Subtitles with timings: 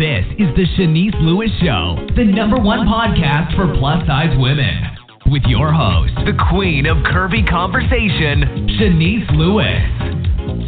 [0.00, 4.96] This is the Shanice Lewis Show, the number one podcast for plus size women.
[5.26, 10.59] With your host, the queen of curvy conversation, Shanice Lewis.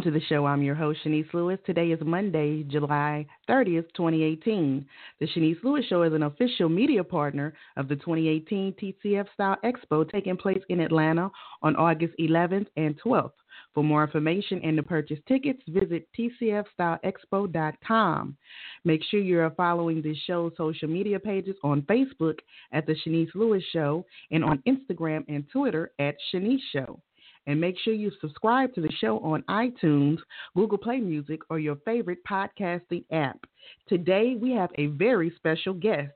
[0.00, 0.46] Welcome to the show.
[0.46, 1.58] I'm your host, Shanice Lewis.
[1.66, 4.86] Today is Monday, July 30th, 2018.
[5.20, 10.10] The Shanice Lewis Show is an official media partner of the 2018 TCF Style Expo
[10.10, 13.32] taking place in Atlanta on August 11th and 12th.
[13.74, 18.36] For more information and to purchase tickets, visit tcfstyleexpo.com.
[18.84, 22.38] Make sure you are following the show's social media pages on Facebook
[22.72, 27.02] at The Shanice Lewis Show and on Instagram and Twitter at Shanice Show.
[27.50, 30.18] And make sure you subscribe to the show on iTunes,
[30.54, 33.40] Google Play Music, or your favorite podcasting app.
[33.88, 36.12] Today, we have a very special guest.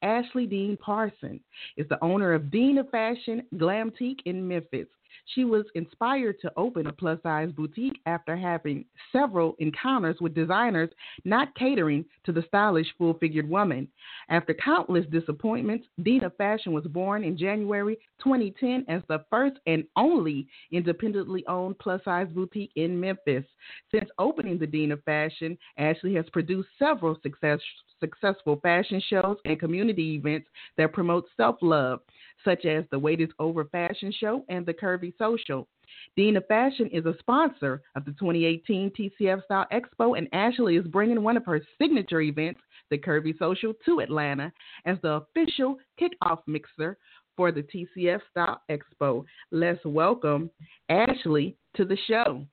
[0.00, 1.40] Ashley Dean Parson
[1.76, 4.86] is the owner of Dean of Fashion Glamtique in Memphis.
[5.34, 10.90] She was inspired to open a plus size boutique after having several encounters with designers
[11.24, 13.88] not catering to the stylish full figured woman.
[14.30, 19.84] After countless disappointments, Dean of Fashion was born in January 2010 as the first and
[19.96, 23.44] only independently owned plus size boutique in Memphis.
[23.90, 27.60] Since opening the Dean of Fashion, Ashley has produced several success,
[28.00, 32.00] successful fashion shows and community events that promote self love
[32.44, 35.68] such as the Weight is Over Fashion Show and the Curvy Social.
[36.16, 40.86] Dean of Fashion is a sponsor of the 2018 TCF Style Expo, and Ashley is
[40.86, 42.60] bringing one of her signature events,
[42.90, 44.52] the Curvy Social, to Atlanta
[44.84, 46.96] as the official kickoff mixer
[47.36, 49.24] for the TCF Style Expo.
[49.50, 50.50] Let's welcome
[50.88, 52.44] Ashley to the show.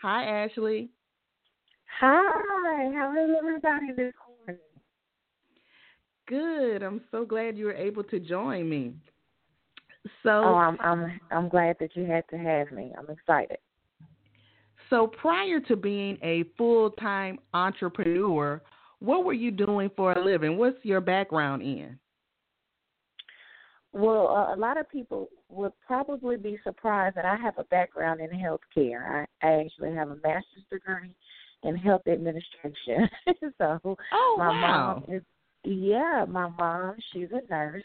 [0.00, 0.90] Hi, Ashley.
[2.00, 4.14] Hi, how is everybody this?
[6.32, 6.82] Good.
[6.82, 8.94] I'm so glad you were able to join me.
[10.22, 12.90] So Oh, I'm I'm I'm glad that you had to have me.
[12.98, 13.58] I'm excited.
[14.88, 18.62] So prior to being a full-time entrepreneur,
[19.00, 20.56] what were you doing for a living?
[20.56, 21.98] What's your background in?
[23.92, 28.20] Well, uh, a lot of people would probably be surprised that I have a background
[28.22, 29.26] in healthcare.
[29.42, 31.14] I, I actually have a master's degree
[31.62, 33.06] in health administration.
[33.58, 35.02] so Oh, my wow.
[35.06, 35.22] mom is
[35.64, 37.84] yeah, my mom, she's a nurse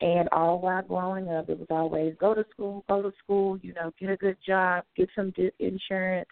[0.00, 3.72] and all while growing up it was always go to school, go to school, you
[3.74, 6.28] know, get a good job, get some insurance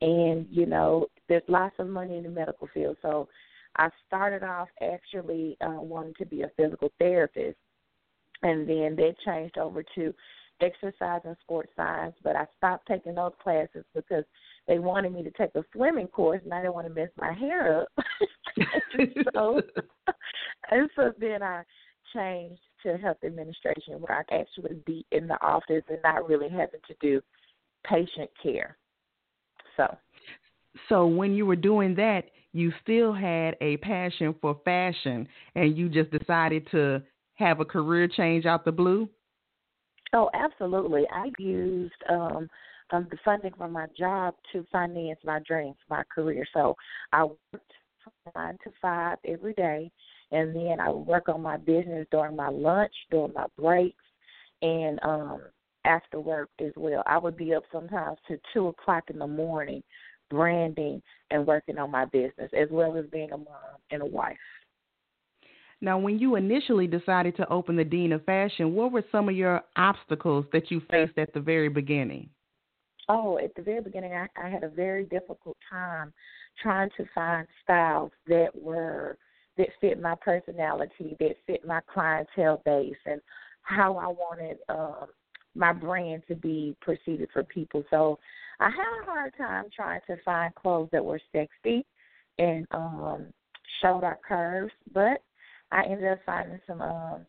[0.00, 2.96] and you know, there's lots of money in the medical field.
[3.02, 3.28] So
[3.76, 7.56] I started off actually uh, wanting to be a physical therapist
[8.42, 10.14] and then they changed over to
[10.60, 14.24] exercise and sports science, but I stopped taking those classes because
[14.68, 17.32] they wanted me to take a swimming course and I didn't want to mess my
[17.32, 17.88] hair up.
[19.34, 19.60] so
[20.70, 21.62] and so then I
[22.14, 26.80] changed to health administration where I actually be in the office and not really having
[26.88, 27.20] to do
[27.84, 28.76] patient care.
[29.76, 29.96] So
[30.88, 35.88] So when you were doing that, you still had a passion for fashion and you
[35.88, 37.02] just decided to
[37.34, 39.08] have a career change out the blue?
[40.12, 41.04] Oh, absolutely.
[41.12, 42.48] I used um,
[42.92, 46.46] um the funding from my job to finance my dreams, my career.
[46.52, 46.76] So
[47.12, 49.90] I worked from nine to five every day,
[50.32, 54.04] and then I would work on my business during my lunch, during my breaks,
[54.62, 55.40] and um
[55.84, 57.02] after work as well.
[57.06, 59.82] I would be up sometimes to two o'clock in the morning,
[60.28, 64.36] branding and working on my business, as well as being a mom and a wife.
[65.80, 69.34] Now, when you initially decided to open the Dean of Fashion, what were some of
[69.34, 72.28] your obstacles that you faced at the very beginning?
[73.08, 76.12] Oh, at the very beginning, I, I had a very difficult time
[76.62, 79.16] trying to find styles that were
[79.56, 83.20] that fit my personality, that fit my clientele base, and
[83.62, 85.08] how I wanted um,
[85.54, 87.84] my brand to be perceived for people.
[87.90, 88.18] So
[88.60, 91.84] I had a hard time trying to find clothes that were sexy
[92.38, 93.26] and um,
[93.82, 95.22] showed our curves, but
[95.72, 97.26] I ended up finding some um,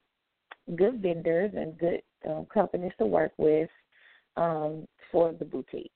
[0.75, 3.69] good vendors and good um, companies to work with
[4.38, 5.92] um, for the boutique.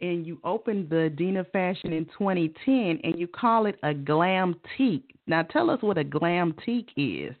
[0.00, 4.54] And you opened the Dean of Fashion in 2010 and you call it a glam
[4.76, 5.14] teak.
[5.26, 7.34] Now, tell us what a glam teak is.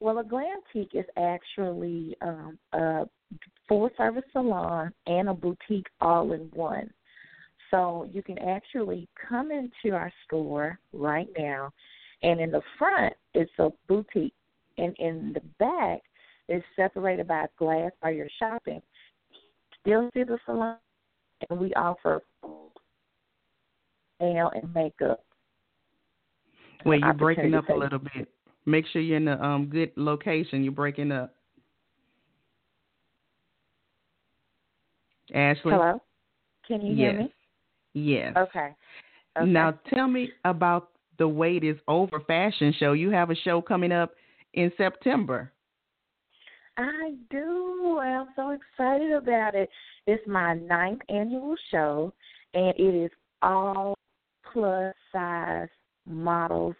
[0.00, 3.04] Well, a glam teak is actually um, a
[3.68, 6.90] full service salon and a boutique all in one.
[7.70, 11.70] So you can actually come into our store right now,
[12.22, 14.34] and in the front it's a boutique,
[14.76, 16.02] and in the back
[16.48, 18.82] it's separated by glass while you're shopping.
[19.80, 20.76] Still see the salon,
[21.50, 22.22] and we offer
[24.20, 25.24] nail and makeup.
[26.84, 28.28] Well, you're breaking up a little bit.
[28.66, 30.62] Make sure you're in a um, good location.
[30.62, 31.34] You're breaking up.
[35.34, 35.72] Ashley.
[35.72, 36.00] Hello.
[36.66, 37.32] Can you hear me?
[37.94, 38.34] Yes.
[38.36, 38.68] Okay.
[39.38, 39.46] okay.
[39.46, 42.92] Now tell me about the Weight is Over fashion show.
[42.92, 44.12] You have a show coming up
[44.54, 45.52] in September.
[46.76, 47.98] I do.
[48.00, 49.68] I'm so excited about it.
[50.06, 52.12] It's my ninth annual show,
[52.54, 53.10] and it is
[53.42, 53.94] all
[54.52, 55.68] plus size
[56.06, 56.74] models,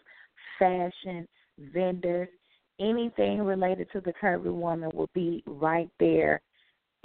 [0.57, 1.27] fashion,
[1.73, 2.29] vendors,
[2.79, 6.41] anything related to the curvy woman will be right there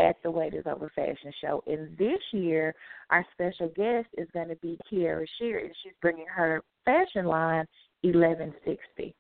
[0.00, 1.62] at the Weight is Over Fashion Show.
[1.67, 2.75] And this year,
[3.11, 7.67] our special guest is going to be Kiara Shear, and she's bringing her fashion line,
[8.02, 9.14] 1160.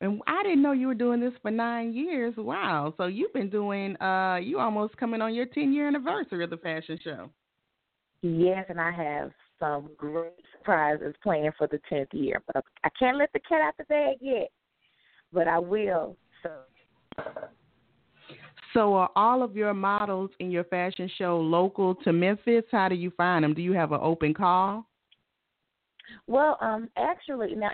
[0.00, 2.34] And I didn't know you were doing this for nine years.
[2.36, 2.92] Wow.
[2.96, 6.58] So you've been doing, uh, you almost coming on your 10 year anniversary of the
[6.58, 7.30] fashion show.
[8.22, 12.42] Yes, and I have some great surprises planned for the 10th year.
[12.46, 14.50] But I can't let the cat out the bag yet,
[15.32, 16.16] but I will.
[16.42, 16.50] So.
[18.74, 22.64] So are all of your models in your fashion show local to Memphis?
[22.70, 23.54] How do you find them?
[23.54, 24.86] Do you have an open call?
[26.26, 27.70] Well, um, actually, now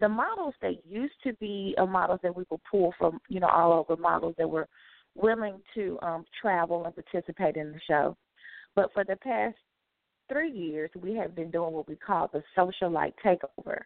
[0.00, 3.48] the models that used to be uh, models that we would pull from, you know,
[3.48, 4.68] all over models that were
[5.14, 8.16] willing to um, travel and participate in the show.
[8.74, 9.56] But for the past
[10.30, 13.80] three years, we have been doing what we call the socialite takeover.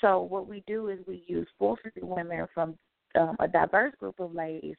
[0.00, 2.76] So what we do is we use 450 women from
[3.18, 4.76] um, a diverse group of ladies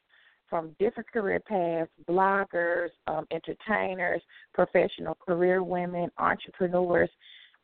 [0.50, 4.21] from different career paths, bloggers, um, entertainers,
[4.53, 7.09] professional career women, entrepreneurs,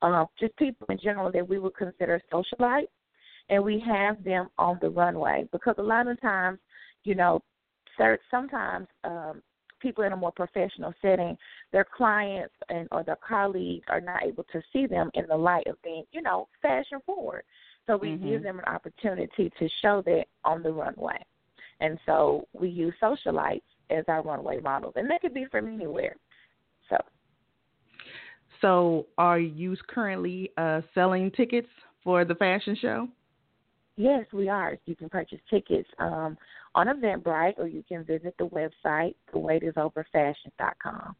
[0.01, 2.87] uh, just people in general that we would consider socialites,
[3.49, 6.59] and we have them on the runway because a lot of times,
[7.03, 7.41] you know,
[8.31, 9.41] sometimes um,
[9.79, 11.37] people in a more professional setting,
[11.71, 15.67] their clients and or their colleagues are not able to see them in the light
[15.67, 17.43] of being, you know, fashion forward.
[17.87, 18.29] So we mm-hmm.
[18.29, 21.17] give them an opportunity to show that on the runway.
[21.79, 26.15] And so we use socialites as our runway models, and they could be from anywhere.
[28.61, 31.67] So are you currently uh, selling tickets
[32.03, 33.07] for the fashion show?
[33.97, 34.77] Yes, we are.
[34.85, 36.37] You can purchase tickets um,
[36.75, 41.15] on Eventbrite, or you can visit the website, thewaitisOverFashion.com.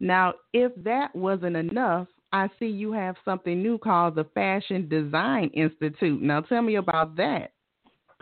[0.00, 5.50] Now, if that wasn't enough, I see you have something new called the Fashion Design
[5.54, 6.20] Institute.
[6.20, 7.52] Now, tell me about that.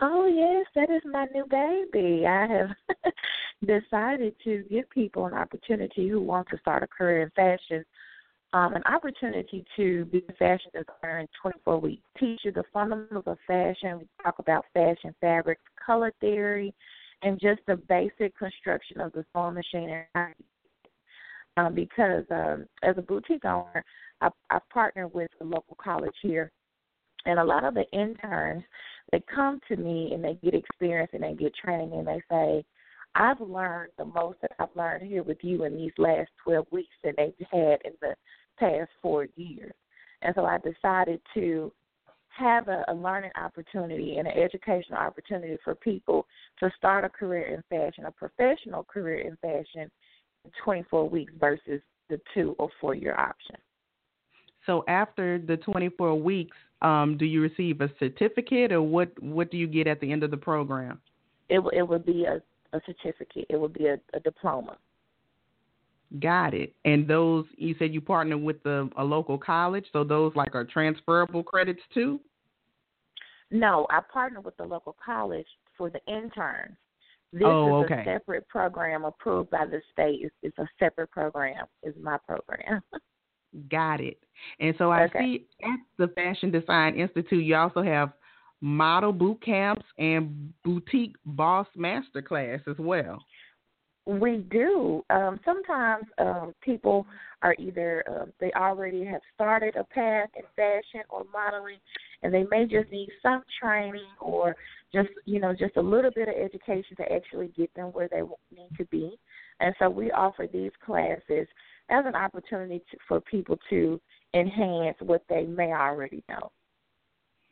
[0.01, 2.25] Oh yes, that is my new baby.
[2.25, 2.69] I have
[3.65, 7.85] decided to give people an opportunity who want to start a career in fashion,
[8.53, 12.03] um, an opportunity to be a fashion designer in 24 weeks.
[12.19, 13.99] Teach you the fundamentals of fashion.
[13.99, 16.73] We talk about fashion fabrics, color theory,
[17.21, 20.03] and just the basic construction of the sewing machine.
[21.57, 23.83] Um, because um, as a boutique owner,
[24.21, 26.51] I, I partner with a local college here,
[27.25, 28.63] and a lot of the interns
[29.11, 32.65] they come to me and they get experience and they get training and they say,
[33.15, 36.95] I've learned the most that I've learned here with you in these last 12 weeks
[37.03, 38.15] that they've had in the
[38.59, 39.73] past four years.
[40.21, 41.71] And so I decided to
[42.29, 46.27] have a, a learning opportunity and an educational opportunity for people
[46.59, 49.89] to start a career in fashion, a professional career in fashion,
[50.43, 53.55] in 24 weeks versus the two or four year option.
[54.65, 59.11] So after the 24 weeks, um, do you receive a certificate, or what?
[59.23, 60.99] What do you get at the end of the program?
[61.49, 62.41] It it would be a,
[62.73, 63.45] a certificate.
[63.49, 64.77] It would be a, a diploma.
[66.19, 66.73] Got it.
[66.85, 70.63] And those you said you partner with the, a local college, so those like are
[70.63, 72.19] transferable credits too.
[73.51, 76.75] No, I partner with the local college for the interns.
[77.33, 78.01] This oh, is okay.
[78.01, 80.19] a separate program approved by the state.
[80.21, 81.65] It's, it's a separate program.
[81.83, 82.81] It's my program.
[83.71, 84.19] Got it.
[84.59, 85.19] And so I okay.
[85.19, 88.11] see at the Fashion Design Institute, you also have
[88.61, 93.23] model boot camps and boutique boss master class as well.
[94.07, 95.03] We do.
[95.09, 97.07] Um, sometimes um, people
[97.41, 101.79] are either uh, they already have started a path in fashion or modeling,
[102.21, 104.55] and they may just need some training or
[104.93, 108.21] just you know just a little bit of education to actually get them where they
[108.55, 109.17] need to be.
[109.59, 111.47] And so we offer these classes
[111.89, 113.99] as an opportunity to, for people to
[114.35, 116.51] enhance what they may already know.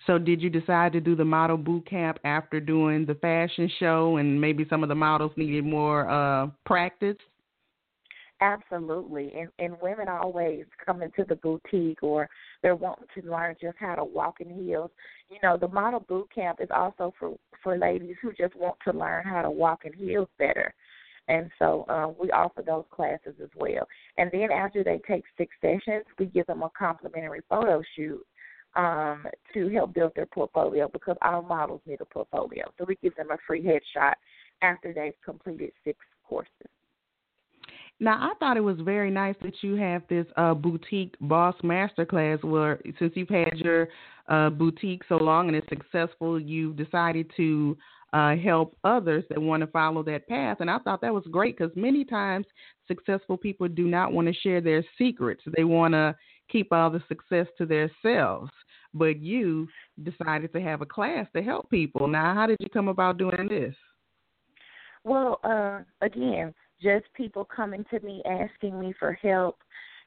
[0.05, 4.17] So, did you decide to do the model boot camp after doing the fashion show,
[4.17, 7.17] and maybe some of the models needed more uh, practice?
[8.41, 12.29] Absolutely, and and women always come into the boutique or
[12.61, 14.91] they're wanting to learn just how to walk in heels.
[15.29, 18.91] You know, the model boot camp is also for for ladies who just want to
[18.91, 20.73] learn how to walk in heels better.
[21.29, 23.87] And so um, we offer those classes as well.
[24.17, 28.25] And then after they take six sessions, we give them a complimentary photo shoot
[28.75, 32.65] um, to help build their portfolio because our models need a portfolio.
[32.77, 34.13] So we give them a free headshot
[34.61, 36.49] after they've completed six courses.
[37.99, 42.43] Now, I thought it was very nice that you have this uh, boutique boss masterclass
[42.43, 43.87] where, since you've had your
[44.27, 47.77] uh, boutique so long and it's successful, you've decided to
[48.11, 50.57] uh, help others that want to follow that path.
[50.59, 52.45] And I thought that was great because many times
[52.87, 55.43] successful people do not want to share their secrets.
[55.55, 56.15] They want to
[56.51, 58.51] keep all the success to themselves.
[58.93, 59.67] But you
[60.03, 62.07] decided to have a class to help people.
[62.07, 63.75] Now, how did you come about doing this?
[65.03, 69.57] Well, uh, again, just people coming to me asking me for help.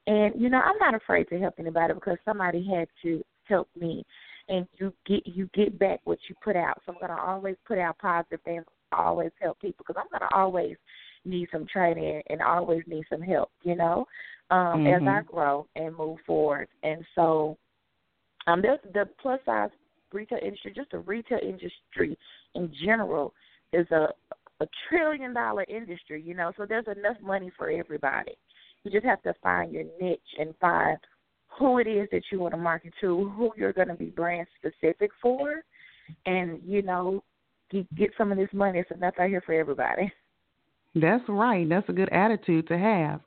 [0.06, 4.04] And you know, I'm not afraid to help anybody because somebody had to help me.
[4.48, 6.80] And you get you get back what you put out.
[6.86, 8.64] So I'm gonna always put out positive things.
[8.92, 10.76] Always help people because I'm gonna always
[11.24, 13.50] need some training and always need some help.
[13.64, 14.06] You know,
[14.50, 15.08] um, mm-hmm.
[15.08, 16.68] as I grow and move forward.
[16.84, 17.58] And so,
[18.46, 19.70] um, the plus size
[20.12, 22.16] retail industry, just the retail industry
[22.54, 23.34] in general,
[23.72, 24.08] is a
[24.60, 28.32] a trillion dollar industry, you know, so there's enough money for everybody.
[28.84, 30.98] You just have to find your niche and find
[31.58, 34.46] who it is that you want to market to, who you're going to be brand
[34.58, 35.62] specific for,
[36.24, 37.22] and you know,
[37.70, 38.78] get some of this money.
[38.78, 40.12] It's enough out here for everybody.
[40.94, 41.68] That's right.
[41.68, 43.20] That's a good attitude to have.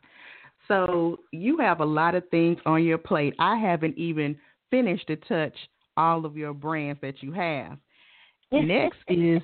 [0.68, 3.36] So you have a lot of things on your plate.
[3.40, 4.38] I haven't even
[4.72, 5.56] finished to touch
[5.98, 7.78] all of your brands that you have.
[8.52, 9.42] Next is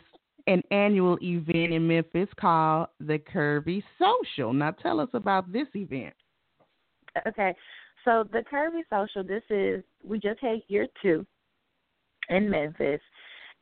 [0.47, 4.53] an annual event in Memphis called the Curvy Social.
[4.53, 6.13] Now, tell us about this event.
[7.27, 7.55] Okay,
[8.03, 11.25] so the Curvy Social, this is, we just had year two
[12.29, 13.01] in Memphis.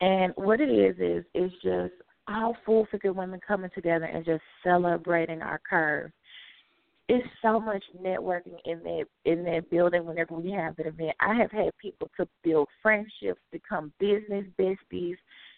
[0.01, 1.93] And what it is, is, is just
[2.27, 6.13] all full figure women coming together and just celebrating our curves.
[7.13, 11.15] It's so much networking in that in that building whenever we have an event.
[11.20, 15.17] I have had people to build friendships, become business besties,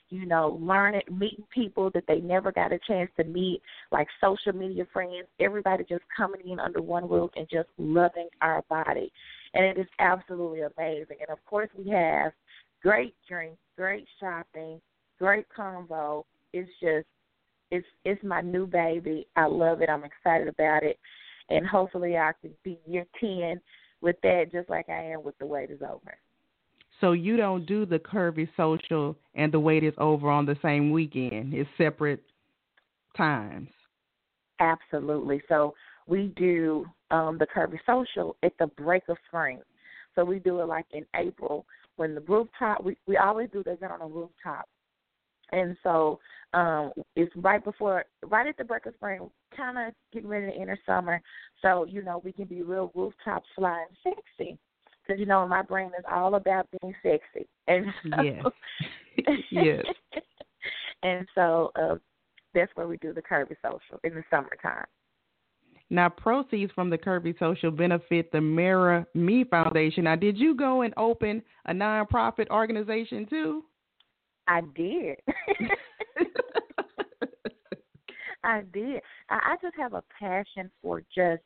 [0.10, 3.62] you know, learning, meeting people that they never got a chance to meet,
[3.94, 8.62] like social media friends, everybody just coming in under one roof and just loving our
[8.70, 9.10] body.
[9.54, 11.18] And it is absolutely amazing.
[11.22, 12.34] And of course, we have
[12.84, 14.82] great drinks, great shopping,
[15.20, 16.24] great convo.
[16.52, 17.08] It's just,
[17.72, 19.26] it's it's my new baby.
[19.38, 19.90] I love it.
[19.90, 21.00] I'm excited about it,
[21.50, 23.62] and hopefully, I can be year ten
[24.02, 26.18] with that, just like I am with the weight is over.
[27.02, 30.92] So you don't do the curvy social and the weight is over on the same
[30.92, 31.54] weekend.
[31.54, 32.24] It's separate
[33.18, 33.68] times.
[34.60, 35.42] Absolutely.
[35.50, 35.74] So
[36.08, 39.60] we do um, the curvy social at the break of spring.
[40.16, 41.66] So we do it like in April
[41.98, 42.84] when the rooftop.
[42.84, 44.70] We we always do the event on a rooftop,
[45.52, 46.20] and so
[46.54, 50.58] um, it's right before, right at the break of spring, kind of getting ready to
[50.58, 51.22] enter summer.
[51.62, 54.58] So you know we can be real rooftop flying sexy
[55.06, 58.46] because you know my brain is all about being sexy, and so, yes,
[59.52, 59.86] yes,
[61.04, 61.96] and so uh,
[62.54, 64.86] that's where we do the Curvy Social in the summertime.
[65.92, 70.06] Now, proceeds from the Curvy Social benefit the Mirror Me Foundation.
[70.06, 73.66] Now, did you go and open a nonprofit organization too?
[74.48, 75.18] I did.
[78.46, 79.02] I did.
[79.30, 81.42] I just have a passion for just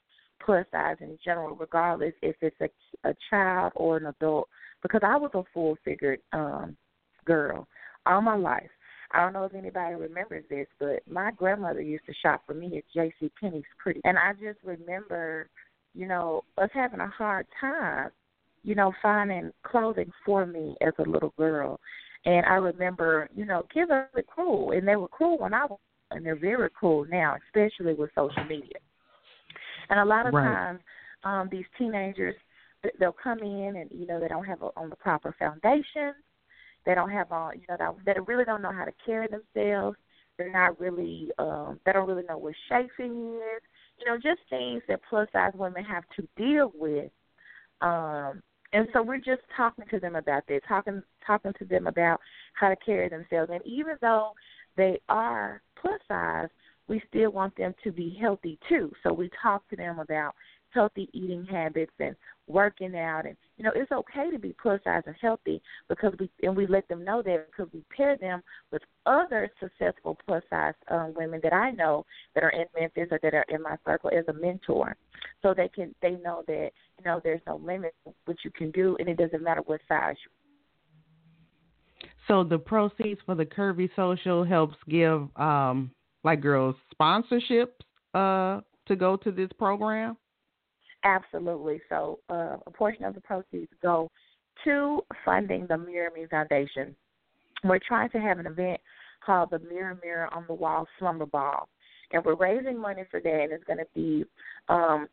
[0.46, 4.48] plus size in general, regardless if it's a, a child or an adult.
[4.82, 6.78] Because I was a full figured um,
[7.26, 7.68] girl
[8.06, 8.70] all my life.
[9.12, 12.78] I don't know if anybody remembers this, but my grandmother used to shop for me
[12.78, 13.32] at J.C.
[13.40, 15.50] Penney's pretty, and I just remember,
[15.96, 18.10] you know, us having a hard time,
[18.64, 21.80] you know, finding clothing for me as a little girl.
[22.26, 25.80] And I remember, you know, kids are cool, and they were cool when I was,
[26.12, 28.78] and they're very cool now, especially with social media.
[29.90, 30.44] And a lot of right.
[30.44, 30.80] times,
[31.24, 32.36] um, these teenagers
[33.00, 36.14] they'll come in and you know they don't have a, on the proper foundation.
[36.86, 39.98] They don't have on you know they, they really don't know how to carry themselves.
[40.38, 43.62] They're not really um, they don't really know what chafing is.
[44.00, 47.12] You know, just things that plus size women have to deal with.
[47.82, 52.20] Um, and so we're just talking to them about this, talking talking to them about
[52.54, 53.50] how to carry themselves.
[53.52, 54.32] And even though
[54.80, 56.48] they are plus size,
[56.88, 58.92] we still want them to be healthy too.
[59.04, 60.34] So we talk to them about
[60.72, 62.16] healthy eating habits and
[62.48, 66.30] working out and you know it's okay to be plus size and healthy because we
[66.42, 70.74] and we let them know that because we pair them with other successful plus size
[70.90, 74.10] um, women that I know that are in Memphis or that are in my circle
[74.16, 74.96] as a mentor,
[75.42, 77.94] so they can they know that you know there's no limit
[78.26, 80.16] what you can do and it doesn't matter what size.
[82.30, 85.90] So the proceeds for the Curvy Social helps give um,
[86.24, 87.68] like girls sponsorships
[88.14, 90.16] uh, to go to this program?
[91.04, 91.82] Absolutely.
[91.90, 94.10] So uh, a portion of the proceeds go
[94.64, 96.96] to funding the Mirror Me Foundation.
[97.64, 98.80] We're trying to have an event
[99.26, 101.68] called the Mirror Mirror on the Wall Slumber Ball.
[102.12, 104.24] And we're raising money for that, and it's going to be
[104.68, 105.08] um,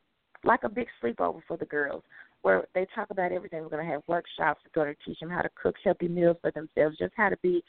[0.44, 2.02] like a big sleepover for the girls
[2.46, 3.60] where they talk about everything.
[3.60, 6.36] We're going to have workshops We're going to teach them how to cook healthy meals
[6.40, 7.60] for themselves, just how to be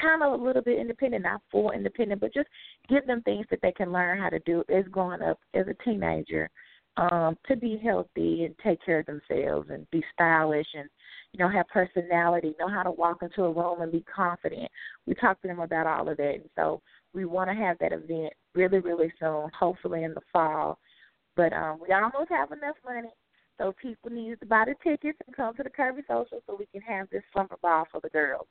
[0.00, 2.48] kind of a little bit independent, not full independent, but just
[2.88, 5.84] give them things that they can learn how to do as growing up as a
[5.84, 6.48] teenager
[6.96, 10.88] um, to be healthy and take care of themselves and be stylish and
[11.34, 14.70] you know have personality, know how to walk into a room and be confident.
[15.06, 16.80] We talk to them about all of that, and so
[17.12, 20.78] we want to have that event really, really soon, hopefully in the fall.
[21.36, 23.10] But um, we almost have enough money,
[23.58, 26.66] so people need to buy the tickets and come to the Curvy Social so we
[26.66, 28.46] can have this slumber ball for the girls.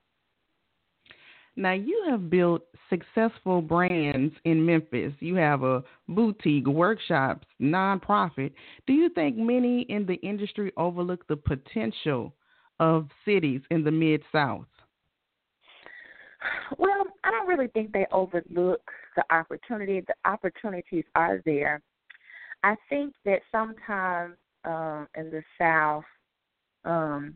[1.55, 5.13] Now, you have built successful brands in Memphis.
[5.19, 8.53] You have a boutique, workshops, nonprofit.
[8.87, 12.33] Do you think many in the industry overlook the potential
[12.79, 14.65] of cities in the Mid South?
[16.77, 18.81] Well, I don't really think they overlook
[19.15, 20.01] the opportunity.
[20.01, 21.81] The opportunities are there.
[22.63, 26.03] I think that sometimes um, in the South,
[26.85, 27.35] um,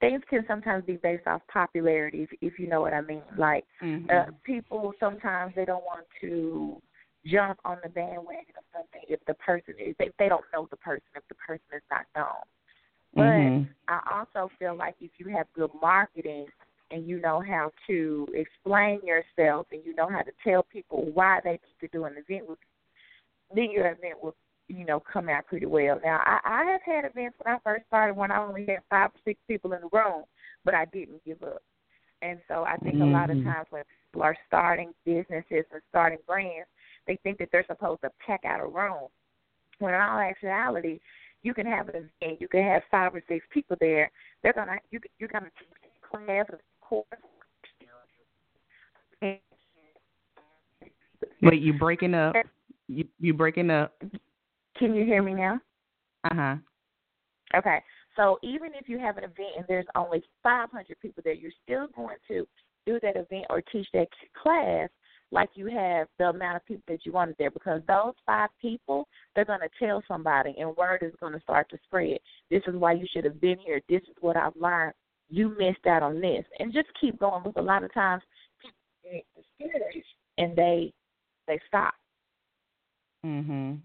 [0.00, 3.22] things can sometimes be based off popularity, if, if you know what I mean.
[3.38, 4.10] Like mm-hmm.
[4.10, 6.80] uh, people sometimes they don't want to
[7.26, 10.76] jump on the bandwagon of something if the person is they they don't know the
[10.76, 12.42] person if the person is not known.
[13.14, 13.70] But mm-hmm.
[13.88, 16.46] I also feel like if you have good marketing
[16.90, 21.40] and you know how to explain yourself and you know how to tell people why
[21.44, 22.58] they need to do an event with
[23.54, 24.34] then your event will
[24.68, 26.00] you know, come out pretty well.
[26.02, 29.10] Now, I, I have had events when I first started when I only had five
[29.10, 30.24] or six people in the room,
[30.64, 31.62] but I didn't give up.
[32.22, 33.08] And so I think mm-hmm.
[33.08, 36.68] a lot of times when people are starting businesses and starting brands,
[37.06, 39.08] they think that they're supposed to pack out a room.
[39.78, 41.00] When in all actuality,
[41.42, 44.10] you can have an event, you can have five or six people there.
[44.42, 45.68] They're gonna you you're gonna teach
[46.10, 47.04] class of course.
[51.42, 52.34] Wait, you breaking up?
[52.88, 53.92] You you breaking up?
[54.76, 55.60] Can you hear me now?
[56.24, 56.56] Uh huh.
[57.56, 57.80] Okay.
[58.16, 61.88] So even if you have an event and there's only 500 people there, you're still
[61.94, 62.46] going to
[62.86, 64.08] do that event or teach that
[64.40, 64.88] class
[65.32, 69.08] like you have the amount of people that you wanted there because those five people,
[69.34, 72.18] they're going to tell somebody and word is going to start to spread.
[72.50, 73.80] This is why you should have been here.
[73.88, 74.94] This is what I've learned.
[75.28, 76.44] You missed out on this.
[76.58, 78.22] And just keep going with a lot of times
[78.62, 80.06] people get discouraged
[80.38, 80.92] and they
[81.48, 81.94] they stop.
[83.24, 83.80] Mhm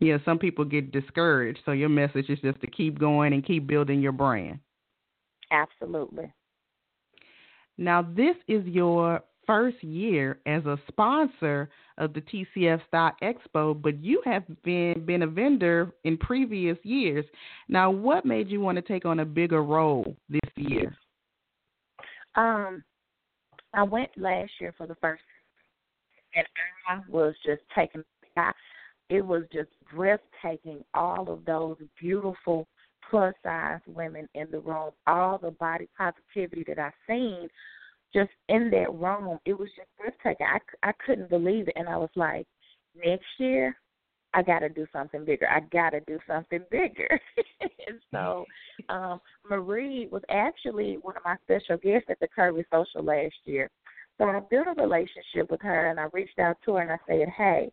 [0.00, 1.60] yeah, some people get discouraged.
[1.64, 4.58] So your message is just to keep going and keep building your brand.
[5.52, 6.32] Absolutely.
[7.76, 14.02] Now, this is your first year as a sponsor of the TCF Style Expo, but
[14.02, 17.24] you have been been a vendor in previous years.
[17.68, 20.96] Now, what made you want to take on a bigger role this year?
[22.36, 22.84] Um,
[23.74, 25.22] I went last year for the first,
[26.34, 26.46] and
[26.88, 28.04] I was just taken.
[28.36, 28.52] I,
[29.10, 30.84] it was just breathtaking.
[30.94, 32.66] All of those beautiful
[33.10, 37.48] plus size women in the room, all the body positivity that I seen
[38.14, 40.46] just in that room, it was just breathtaking.
[40.46, 41.74] I, I couldn't believe it.
[41.76, 42.46] And I was like,
[42.96, 43.76] next year,
[44.32, 45.48] I got to do something bigger.
[45.48, 47.20] I got to do something bigger.
[47.60, 48.44] and so
[48.88, 53.68] um, Marie was actually one of my special guests at the Curvy Social last year.
[54.18, 56.98] So I built a relationship with her, and I reached out to her and I
[57.08, 57.72] said, hey,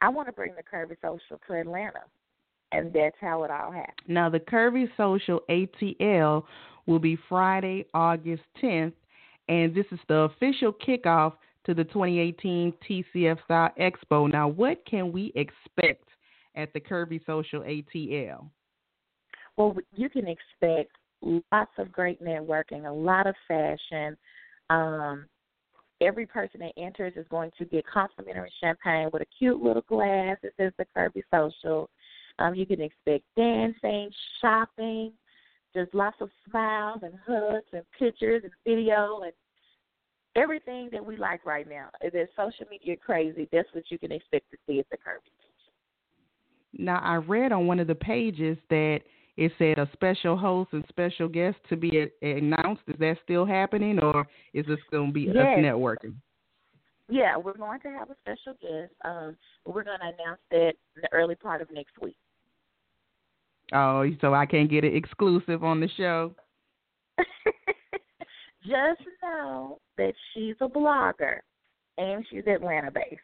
[0.00, 2.00] I want to bring the Curvy Social to Atlanta.
[2.72, 4.06] And that's how it all happened.
[4.06, 6.44] Now, the Curvy Social ATL
[6.86, 8.92] will be Friday, August 10th,
[9.48, 11.32] and this is the official kickoff
[11.66, 14.30] to the 2018 TCF Style Expo.
[14.30, 16.08] Now, what can we expect
[16.54, 18.48] at the Curvy Social ATL?
[19.56, 24.16] Well, you can expect lots of great networking, a lot of fashion,
[24.70, 25.26] um,
[26.00, 30.38] Every person that enters is going to get complimentary champagne with a cute little glass
[30.42, 31.90] It says the Curvy Social.
[32.38, 34.10] Um, you can expect dancing,
[34.40, 35.12] shopping,
[35.74, 39.32] just lots of smiles and hugs and pictures and video and
[40.36, 41.88] everything that we like right now.
[42.00, 45.30] If it's social media crazy, that's what you can expect to see at the Curvy.
[46.72, 49.00] Now, I read on one of the pages that
[49.36, 52.82] it said a special host and special guest to be announced.
[52.88, 55.36] Is that still happening, or is this going to be yes.
[55.36, 56.14] us networking?
[57.08, 58.92] Yeah, we're going to have a special guest.
[59.04, 62.16] Um, we're going to announce that in the early part of next week.
[63.72, 66.34] Oh, so I can't get it exclusive on the show.
[68.62, 71.38] Just know that she's a blogger
[71.98, 73.20] and she's Atlanta based.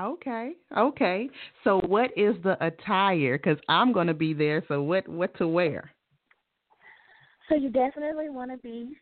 [0.00, 1.30] Okay, okay.
[1.64, 3.38] So, what is the attire?
[3.38, 4.62] Because I'm going to be there.
[4.68, 5.90] So, what what to wear?
[7.48, 8.96] So you definitely want to be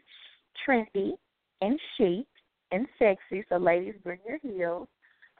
[0.66, 1.12] trendy
[1.61, 2.26] and chic
[2.72, 3.44] and sexy.
[3.48, 4.88] So ladies, bring your heels.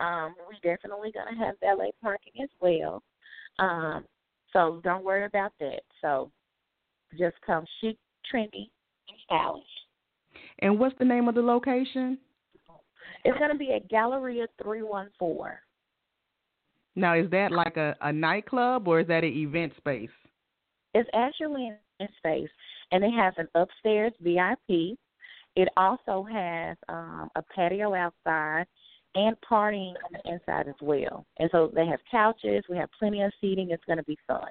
[0.01, 3.03] Um, we definitely gonna have valet parking as well.
[3.59, 4.05] Um,
[4.53, 5.83] so don't worry about that.
[6.01, 6.31] So
[7.19, 7.97] just come chic,
[8.33, 8.71] trendy,
[9.09, 9.63] and stylish.
[10.61, 12.19] And what's the name of the location?
[13.25, 15.61] It's gonna be at Galleria three one four.
[16.97, 20.11] Now, is that like a, a nightclub or is that an event space?
[20.95, 22.51] It's actually in space,
[22.93, 24.97] and it has an upstairs VIP.
[25.57, 28.67] It also has um, a patio outside
[29.15, 31.25] and partying on the inside as well.
[31.39, 32.65] And so they have couches.
[32.69, 33.71] We have plenty of seating.
[33.71, 34.49] It's going to be fun.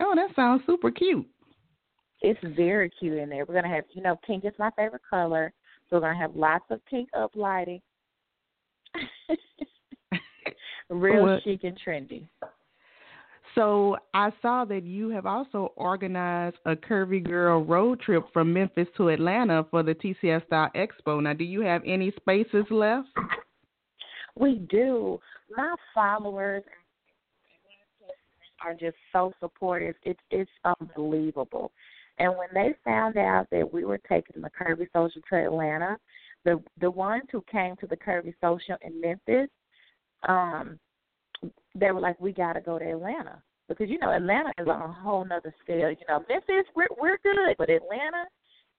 [0.00, 1.26] Oh, that sounds super cute.
[2.22, 3.44] It's very cute in there.
[3.44, 5.52] We're going to have, you know, pink is my favorite color.
[5.90, 7.80] So we're to have lots of pink up lighting.
[10.90, 12.26] Real chic and trendy.
[13.54, 18.88] So I saw that you have also organized a Curvy Girl road trip from Memphis
[18.96, 21.22] to Atlanta for the TCF Style Expo.
[21.22, 23.08] Now, do you have any spaces left?
[24.36, 25.20] We do.
[25.56, 26.64] My followers
[28.64, 29.94] are just so supportive.
[30.02, 31.70] It's it's unbelievable.
[32.18, 35.98] And when they found out that we were taking the Curvy Social to Atlanta,
[36.44, 39.50] the the ones who came to the Curvy Social in Memphis,
[40.28, 40.78] um,
[41.74, 44.82] they were like, "We got to go to Atlanta." Because you know Atlanta is on
[44.82, 45.90] a whole nother scale.
[45.90, 48.24] You know Memphis, we're we're good, but Atlanta,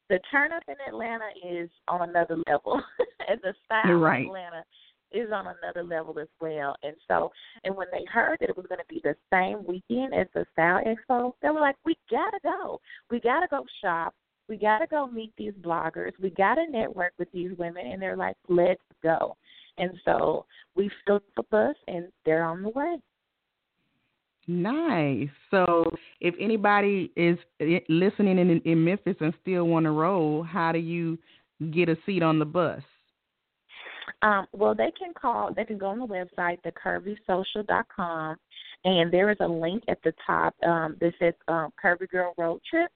[0.10, 2.82] the turn up in Atlanta is on another level,
[3.28, 4.21] and the style right.
[4.21, 4.63] of Atlanta
[5.12, 6.76] is on another level as well.
[6.84, 7.32] And so,
[7.63, 10.46] and when they heard that it was going to be the same weekend as the
[10.54, 12.80] Style Expo, they were like, "We gotta go.
[13.10, 14.13] We gotta go shop.
[14.48, 16.12] We gotta go meet these bloggers.
[16.22, 19.36] We gotta network with these women." And they're like, "Let's go."
[19.78, 22.98] And so we filled the bus, and they're on the way.
[24.48, 25.30] Nice.
[25.50, 25.84] So,
[26.22, 30.78] if anybody is eh, listening in, in Memphis and still want to roll, how do
[30.78, 31.18] you
[31.72, 32.84] get a seat on the bus?
[34.22, 35.54] Um, well, they can call.
[35.54, 38.38] They can go on the website, thecurvysocial.com,
[38.84, 42.62] and there is a link at the top um, that says um, Curvy Girl Road
[42.70, 42.91] Trip.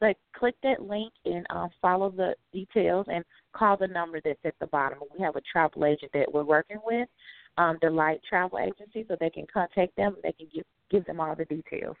[0.00, 3.24] But click that link and uh, follow the details and
[3.54, 4.98] call the number that's at the bottom.
[5.16, 7.08] We have a travel agent that we're working with,
[7.58, 10.16] um, the Light Travel Agency, so they can contact them.
[10.22, 11.96] They can give give them all the details.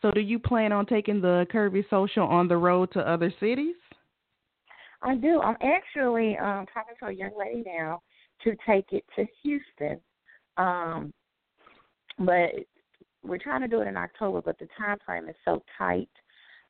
[0.00, 3.76] So, do you plan on taking the Curvy Social on the road to other cities?
[5.02, 5.40] I do.
[5.40, 8.02] I'm actually um, talking to a young lady now
[8.44, 10.00] to take it to Houston.
[10.56, 11.12] Um,
[12.18, 12.50] but
[13.24, 16.08] we're trying to do it in October, but the time frame is so tight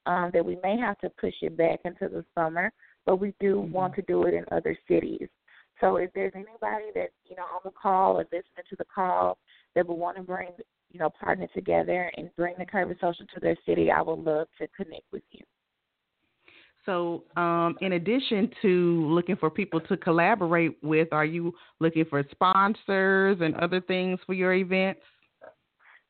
[0.07, 2.73] um, that we may have to push it back into the summer.
[3.05, 3.73] But we do Mhm.
[3.73, 5.29] want to do it in other cities.
[5.81, 9.38] So if there's anybody that you know on the call or listening to the call
[9.75, 10.53] that would want to bring
[10.90, 14.49] you know partner together and bring the Curvy Social to their city, I would love
[14.59, 15.45] to connect with you.
[16.85, 22.25] So, um, in addition to looking for people to collaborate with, are you looking for
[22.33, 25.01] sponsors and other things for your events?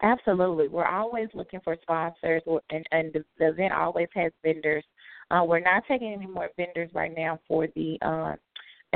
[0.02, 0.68] Absolutely.
[0.68, 4.84] We're always looking for sponsors, and, and the, event always has vendors.
[5.30, 8.34] Uh, we're not taking any more vendors right now for the uh,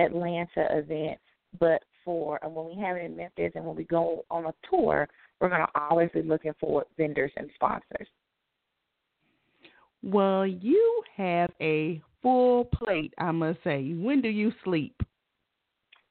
[0.00, 1.18] Atlanta event,
[1.60, 4.54] but for uh, when we have it in Memphis and when we go on a
[4.68, 5.08] tour,
[5.40, 8.08] we're going to always be looking for vendors and sponsors.
[10.06, 13.92] Well, you have a full plate, I must say.
[13.92, 14.94] When do you sleep?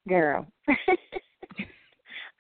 [0.10, 0.46] Girl,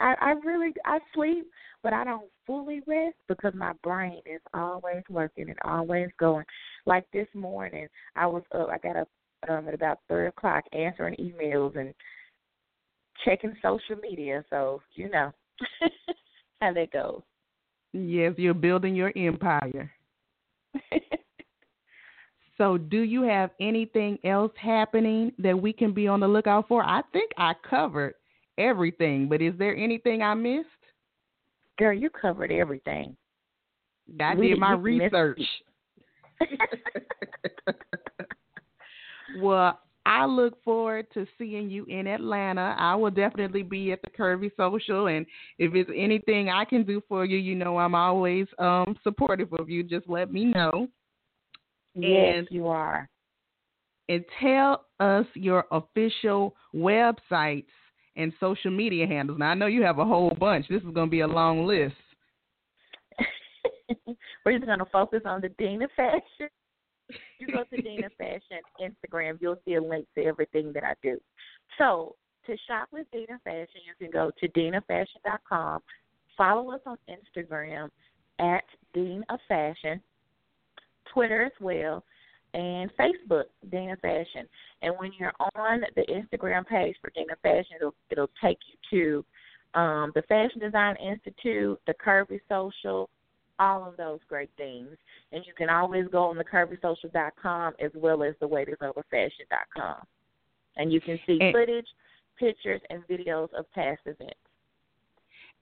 [0.02, 1.46] I, I really I sleep,
[1.82, 6.44] but I don't fully rest because my brain is always working and always going.
[6.86, 7.88] Like this morning,
[8.18, 8.68] I was up.
[8.70, 9.08] I got up
[9.48, 11.94] um, at about three o'clock answering emails and
[13.24, 14.44] checking social media.
[14.50, 15.32] So you know
[16.62, 17.22] how that goes.
[17.94, 19.90] Yes, you're building your empire.
[22.58, 26.84] So, do you have anything else happening that we can be on the lookout for?
[26.84, 28.16] I think I covered
[28.58, 30.70] everything, but is there anything I missed?
[31.78, 33.18] Girl, you covered everything.
[34.20, 35.42] I We- did my research.
[39.38, 42.76] well, I look forward to seeing you in Atlanta.
[42.78, 45.26] I will definitely be at the Curvy Social, and
[45.58, 49.70] if it's anything I can do for you, you know I'm always um supportive of
[49.70, 49.84] you.
[49.84, 50.88] Just let me know.
[51.96, 53.10] Yes, And- you are.
[54.10, 57.66] and tell us your official websites
[58.16, 59.40] and social media handles.
[59.40, 60.68] Now I know you have a whole bunch.
[60.68, 61.96] This is going to be a long list.
[64.46, 66.50] We're just going to focus on the Dean of Fashion.
[67.40, 71.20] You go to Dina Fashion Instagram, you'll see a link to everything that I do.
[71.78, 75.82] So to shop with Dean of Fashion, you can go to dinafashion.com.
[76.38, 77.90] Follow us on Instagram
[78.40, 80.02] at Dean of Fashion.
[81.14, 82.04] Twitter as well,
[82.54, 84.48] and Facebook, Dean of Fashion.
[84.82, 89.24] And when you're on the Instagram page for Dean of Fashion, it'll it'll take you
[89.74, 93.10] to um, the Fashion Design Institute, the Curvy Social,
[93.60, 94.90] all of those great things.
[95.32, 99.98] And you can always go on the curvysocial.com as well as the waitersoverfashion.com.
[100.78, 101.88] And you can see and, footage,
[102.38, 104.34] pictures, and videos of past events.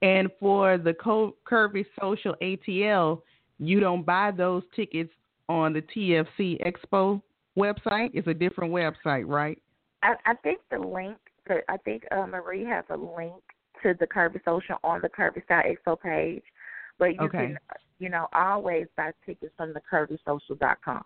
[0.02, 3.22] And for the Curvy Social ATL,
[3.60, 5.12] you don't buy those tickets
[5.50, 7.22] on the TCF Expo
[7.58, 8.12] website.
[8.14, 9.58] It's a different website, right?
[10.02, 11.18] I, I think the link.
[11.68, 13.42] I think uh, Marie has a link
[13.84, 16.44] to the Curvy Social on the Curvy Style Expo page,
[16.98, 17.38] but you okay.
[17.38, 17.58] can,
[18.00, 21.04] you know, always buy tickets from the CurvySocial.com.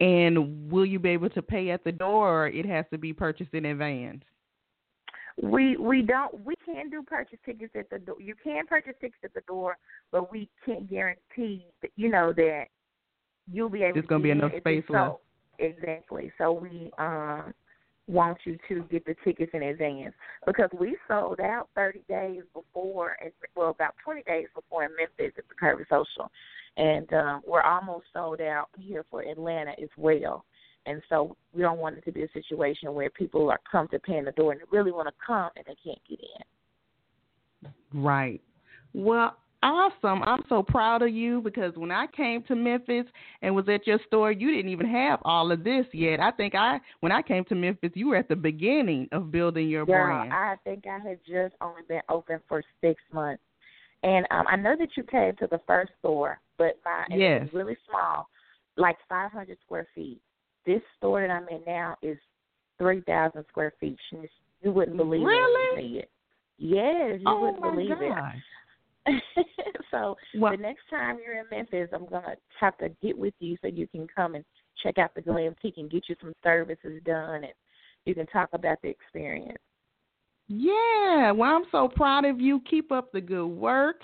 [0.00, 3.12] And will you be able to pay at the door, or it has to be
[3.12, 4.22] purchased in advance?
[5.40, 8.16] We we don't we can't do purchase tickets at the door.
[8.20, 9.76] You can purchase tickets at the door,
[10.12, 12.66] but we can't guarantee that you know that
[13.50, 13.94] you'll be able.
[13.94, 15.18] There's going to be enough space left.
[15.58, 16.32] Exactly.
[16.38, 17.54] So we um
[18.06, 20.14] want you to get the tickets in advance
[20.46, 25.34] because we sold out 30 days before, and well, about 20 days before in Memphis
[25.38, 26.30] at the Curvy Social,
[26.76, 30.44] and um, we're almost sold out here for Atlanta as well.
[30.86, 33.98] And so we don't want it to be a situation where people are come to
[33.98, 38.02] paying the door and they really want to come and they can't get in.
[38.02, 38.42] Right.
[38.92, 40.22] Well, awesome.
[40.22, 43.06] I'm so proud of you because when I came to Memphis
[43.42, 46.20] and was at your store, you didn't even have all of this yet.
[46.20, 49.68] I think I when I came to Memphis, you were at the beginning of building
[49.68, 50.32] your Girl, brand.
[50.32, 53.42] I think I had just only been open for six months.
[54.02, 57.42] And um I know that you came to the first store, but my yes.
[57.42, 58.28] it was really small,
[58.76, 60.20] like 500 square feet.
[60.66, 62.18] This store that I'm in now is
[62.78, 63.98] 3,000 square feet.
[64.62, 65.72] You wouldn't believe really?
[65.72, 65.76] it.
[65.76, 66.04] Really?
[66.58, 68.34] Yes, you oh wouldn't believe God.
[68.34, 68.42] it.
[69.90, 73.56] so well, the next time you're in Memphis, I'm gonna have to get with you
[73.60, 74.44] so you can come and
[74.82, 77.52] check out the Glamtique and get you some services done, and
[78.06, 79.58] you can talk about the experience.
[80.48, 82.60] Yeah, well, I'm so proud of you.
[82.68, 84.02] Keep up the good work,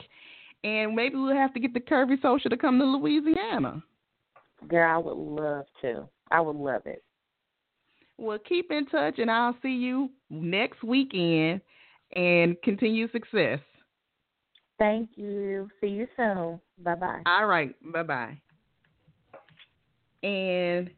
[0.64, 3.82] and maybe we'll have to get the Curvy Social to come to Louisiana.
[4.68, 6.08] Girl, I would love to.
[6.30, 7.02] I would love it.
[8.18, 11.62] Well, keep in touch, and I'll see you next weekend.
[12.16, 13.60] And continue success.
[14.80, 15.68] Thank you.
[15.80, 16.58] See you soon.
[16.82, 17.22] Bye bye.
[17.26, 17.74] All right.
[17.92, 18.40] Bye bye.
[20.22, 20.90] And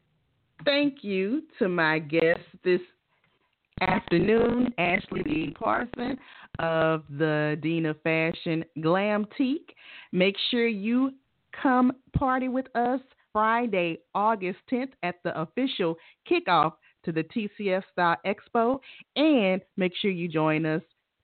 [0.64, 2.80] thank you to my guest this
[3.80, 5.56] afternoon, Ashley D.
[5.58, 6.16] Parson
[6.60, 9.74] of the Dean of Fashion Glam Teak.
[10.12, 11.10] Make sure you
[11.60, 13.00] come party with us
[13.32, 15.96] Friday, August 10th at the official
[16.30, 18.78] kickoff to the TCF Style Expo.
[19.16, 20.82] And make sure you join us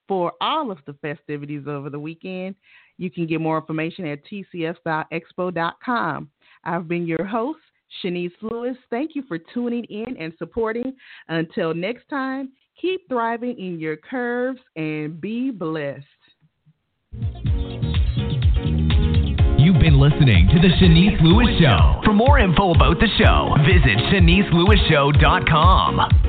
[0.09, 2.55] for all of the festivities over the weekend.
[2.97, 6.29] You can get more information at tcfstyleexpo.com.
[6.65, 7.59] I've been your host,
[8.03, 8.75] Shanice Lewis.
[8.89, 10.93] Thank you for tuning in and supporting.
[11.29, 16.03] Until next time, keep thriving in your curves and be blessed.
[19.57, 22.01] You've been listening to The Shanice Lewis Show.
[22.03, 26.28] For more info about the show, visit ShaniceLewisShow.com.